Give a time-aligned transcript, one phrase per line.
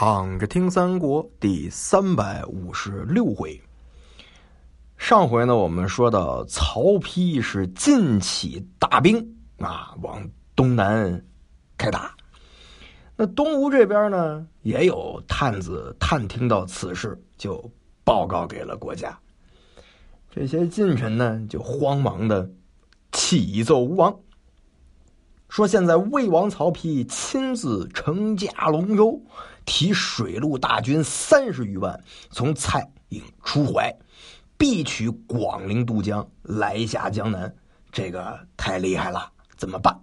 [0.00, 3.60] 躺着听三国第三百五十六回。
[4.96, 10.24] 上回呢，我们说到曹丕是尽起大兵啊，往
[10.54, 11.20] 东南
[11.76, 12.14] 开打。
[13.16, 17.68] 那东吴这边呢，也有探子探听到此事，就
[18.04, 19.18] 报告给了国家。
[20.30, 22.48] 这些近臣呢，就慌忙的
[23.10, 24.16] 启奏吴王。
[25.48, 29.20] 说现在魏王曹丕亲自乘驾龙舟，
[29.68, 33.94] 提水陆大军三十余万，从蔡营出淮，
[34.56, 37.54] 必取广陵渡江，来下江南。
[37.92, 39.94] 这个太厉害了，怎么办？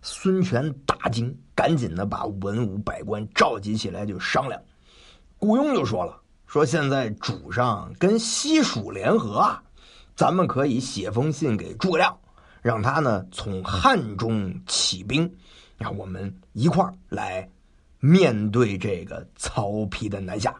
[0.00, 4.58] 孙权大惊，赶紧的把文武百官召集起来就商量。
[5.36, 6.18] 顾雍就说了
[6.48, 9.62] ：“说现在主上跟西蜀联合啊，
[10.16, 12.18] 咱们可以写封信给诸葛亮。”
[12.62, 15.30] 让他呢从汉中起兵，
[15.76, 17.48] 让我们一块儿来
[18.00, 20.54] 面对这个曹丕的南下。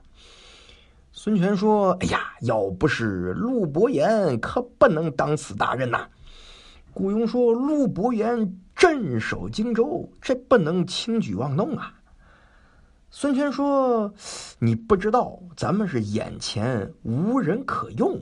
[1.12, 6.06] 孙权说：“哎呀，要不是陆伯言，可不能当此大任呐。”
[6.94, 11.94] 顾雍说：“陆伯言镇守荆州，这不能轻举妄动啊。”
[13.10, 14.12] 孙权说
[14.60, 18.20] ：“你不知道，咱们是眼前无人可用。”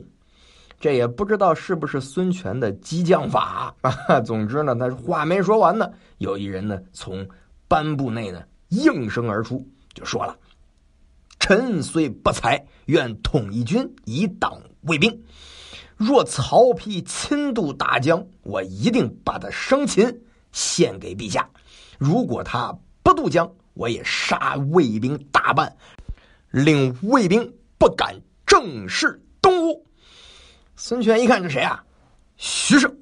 [0.79, 4.21] 这也不知道是不是孙权的激将法 啊。
[4.21, 7.27] 总之呢，他话没说完呢，有一人呢从
[7.67, 10.37] 班部内呢应声而出，就说了
[11.39, 15.23] ：“臣虽不才，愿统一军以挡魏兵。
[15.95, 21.49] 若曹丕亲渡大江，我一定把他生擒献给陛下。
[21.97, 25.75] 如果他不渡江，我也杀魏兵大半，
[26.51, 29.85] 令魏兵不敢正视东吴。”
[30.75, 31.83] 孙权一看，这谁啊？
[32.35, 32.95] 徐盛。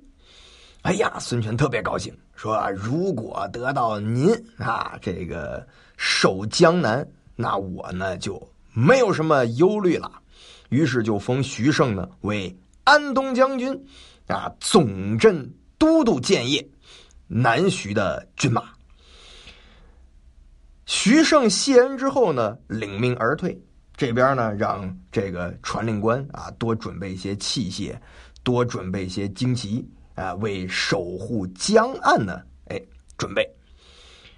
[0.84, 7.04] 哎呀，孙权特别高兴，说：“如果得到您啊，这个守江南，
[7.36, 8.40] 那我呢就
[8.72, 10.12] 没有什么忧虑了。”
[10.70, 13.74] 于是就封徐盛呢为安东将军，
[14.28, 16.64] 啊，总镇都督建业，
[17.26, 18.62] 南徐的军马。
[20.86, 23.60] 徐盛谢恩之后呢，领命而退。
[23.98, 27.96] 这边呢，让这个传令官啊多准备一些器械，
[28.44, 29.84] 多准备一些旌旗
[30.16, 32.82] 啊，为守护江岸呢，哎，
[33.18, 33.48] 准备。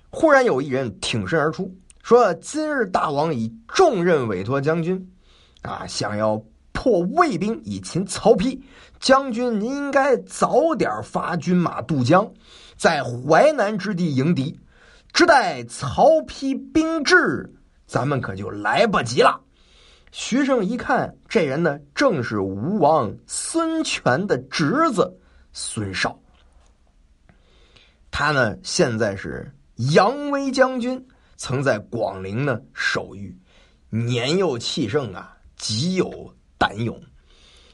[0.10, 5.12] 忽然有一人挺身而出，说：“今日大王以重任委托将军，
[5.62, 8.60] 啊，想要破魏兵以擒曹丕。
[9.00, 12.28] 将军您应该早点发军马渡江，
[12.76, 14.60] 在淮南之地迎敌，
[15.14, 17.54] 只待曹丕兵至，
[17.86, 19.40] 咱们可就来不及了。”
[20.12, 25.20] 徐盛一看，这人呢，正是吴王孙权的侄子
[25.60, 26.16] 孙绍。
[28.12, 29.52] 他呢，现在是
[29.92, 31.04] 扬威将军，
[31.36, 33.36] 曾在广陵呢守御，
[33.90, 37.02] 年幼气盛啊，极有胆勇。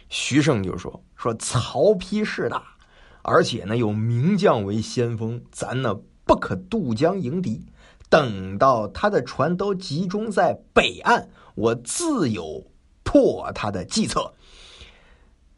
[0.08, 2.64] 徐盛就说：“说曹丕势大，
[3.22, 5.94] 而且呢有名将为先锋，咱呢
[6.24, 7.62] 不可渡江迎敌。
[8.10, 12.66] 等到他的船都集中在北岸。”我自有
[13.04, 14.34] 破他的计策。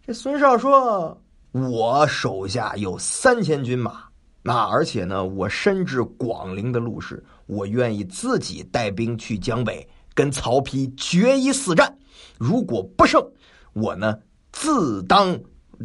[0.06, 1.18] 这孙绍说
[1.56, 4.04] ：“我手下有三千军马，
[4.42, 11.98] 那而且呢，我深知广陵的路势，我愿意自己带兵去江北，跟曹丕决一死战。
[12.38, 13.26] 如果不胜，
[13.72, 14.20] 我呢
[14.52, 15.40] 自当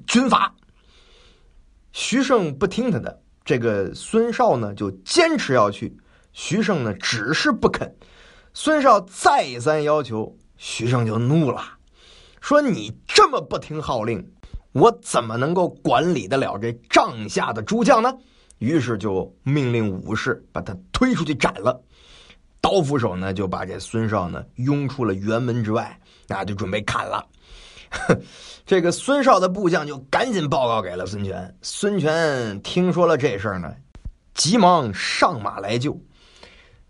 [0.08, 0.52] 军阀。”
[1.94, 5.96] 徐盛不听他的，这个孙绍呢就坚持要去，
[6.32, 7.96] 徐盛呢只是不肯。
[8.52, 11.62] 孙绍再三要求，徐盛就怒了，
[12.40, 14.32] 说：“你这么不听号令，
[14.72, 18.12] 我怎么能够管理得了这帐下的诸将呢？”
[18.58, 21.82] 于是就命令武士把他推出去斩了。
[22.60, 25.98] 刀斧手呢就把这孙绍呢拥出了辕门之外，
[26.28, 27.26] 那就准备砍了。
[28.66, 31.56] 这个孙绍的部将就赶紧报告给了孙权。
[31.62, 33.74] 孙权听说了这事儿呢，
[34.34, 35.98] 急忙上马来救。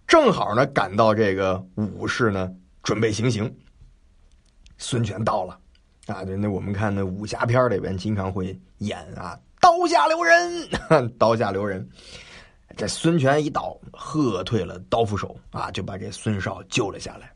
[0.08, 2.50] 正好呢，赶到这个武士呢，
[2.82, 3.56] 准备行刑。
[4.76, 5.56] 孙权到了，
[6.06, 10.68] 啊，那那我们看那武侠片里边经常会演啊，刀下留人，
[11.18, 11.88] 刀下留人。
[12.76, 17.30] 这孙权一刀喝退了刀斧手啊，就把这孙绍救了下来。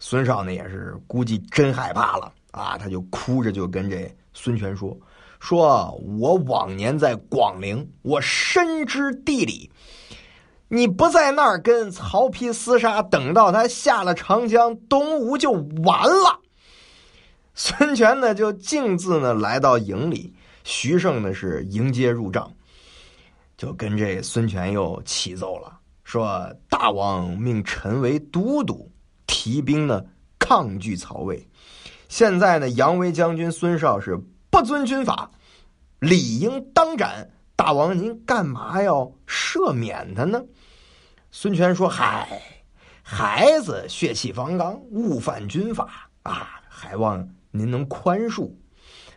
[0.00, 4.96] 孙绍呢也是估计真害怕了啊，他就哭着就跟这孙权说
[5.40, 9.70] ：“说我往年在广陵，我深知地理。”
[10.70, 16.40] 你不在那儿跟曹丕厮杀，等到他下了长江，东吴就完了。
[17.60, 20.32] 孙权呢，就径自呢来到营里，
[20.62, 22.48] 徐盛呢是迎接入帐，
[23.56, 28.88] 就跟这孙权又启奏了，说大王命臣为都督
[29.26, 30.04] 提兵呢
[30.38, 31.44] 抗拒曹魏。
[32.08, 34.16] 现在呢，扬威将军孙绍是
[34.50, 35.28] 不遵军法，
[35.98, 37.28] 理应当斩。
[37.56, 40.40] 大王您干嘛要赦免他呢？
[41.32, 42.40] 孙权说：“嗨，
[43.02, 48.50] 孩子血气方刚，误犯军法啊，还望您能宽恕。”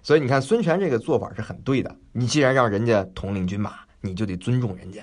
[0.04, 1.96] 所以你看，孙权这个做法是很对的。
[2.12, 5.00] 你既然让人家统领军马，你就得尊重人家。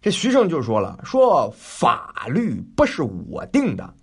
[0.00, 3.94] 这徐盛就说了：“说法律不是我定的，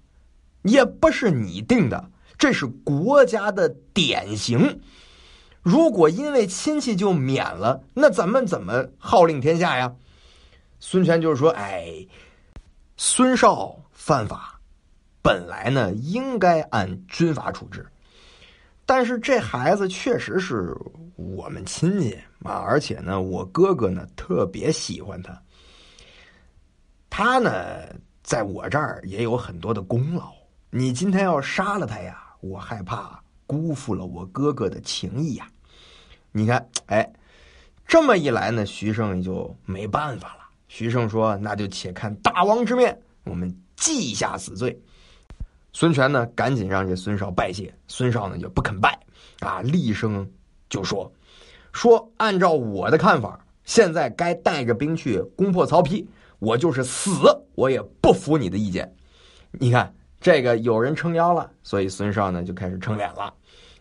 [0.64, 4.82] 也不是你定的，这是国家的典型。
[5.62, 9.94] 如果因为亲戚就免了，那咱们怎么号令天下呀？”
[10.80, 12.06] 孙权就是说：“哎，
[12.98, 14.60] 孙绍犯法，
[15.22, 17.86] 本来呢应该按军法处置。”
[18.90, 20.76] 但是这孩子确实是
[21.16, 25.40] 我们亲戚啊，而且呢，我哥哥呢特别喜欢他。
[27.08, 27.52] 他呢
[28.24, 30.34] 在我这儿也有很多的功劳。
[30.72, 35.48] 你今天要杀了他呀，我害怕辜负了我哥哥的情谊呀。
[36.32, 37.08] 你看，哎，
[37.86, 40.50] 这么一来呢，徐盛也就没办法了。
[40.68, 44.76] 徐盛说：“那就且看大王之面，我们记下死罪。”
[45.72, 47.74] 孙权呢，赶紧让这孙绍拜谢。
[47.88, 49.00] 孙绍呢就不肯拜，
[49.40, 50.30] 啊，厉声
[50.70, 51.12] 就说
[51.72, 56.06] ：“说按照我的看法，现在该带着兵去攻破曹丕，
[56.40, 57.12] 我就是死，
[57.56, 58.94] 我也不服你的意见。”
[59.52, 63.34] 你看这个有人撑腰了，所以孙绍呢就开始撑脸了。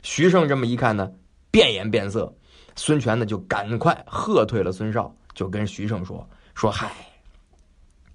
[0.03, 1.11] 徐盛这么一看呢，
[1.51, 2.33] 变颜变色。
[2.77, 6.25] 孙权呢就赶快喝退了孙绍，就跟徐盛说
[6.55, 6.93] ：“说嗨，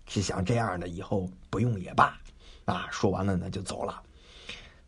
[0.08, 2.18] 是想这样的，以后不用也罢。”
[2.66, 4.02] 啊，说完了呢，就走了。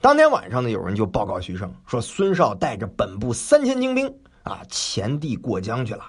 [0.01, 4.07] 当天晚上呢，有人就报告徐盛说，孙绍带着本部三千精兵
[4.43, 6.05] 啊，前地过江去了。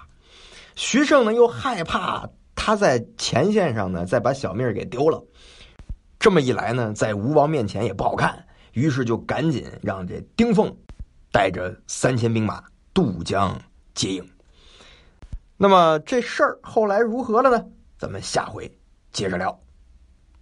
[0.75, 5.23] 徐盛呢，又害怕他在前线上呢，再把小命给丢了。
[6.19, 10.75] 这么一来呢，在吴王面前也不好看，于是就赶紧让这丁奉
[11.31, 13.59] 带着三千兵马渡江
[13.93, 14.29] 接应。
[15.57, 17.65] 那么这事儿后来如何了呢？
[17.97, 18.71] 咱们下回
[19.11, 19.59] 接着聊。